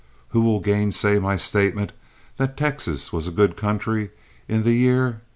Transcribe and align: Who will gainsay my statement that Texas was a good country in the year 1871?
Who 0.29 0.41
will 0.41 0.61
gainsay 0.61 1.19
my 1.19 1.37
statement 1.37 1.93
that 2.37 2.57
Texas 2.57 3.13
was 3.13 3.27
a 3.27 3.31
good 3.31 3.55
country 3.55 4.09
in 4.47 4.63
the 4.63 4.73
year 4.73 5.19
1871? 5.21 5.21